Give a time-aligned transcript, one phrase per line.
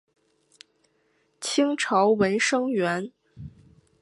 [1.39, 3.11] 清朝文生员。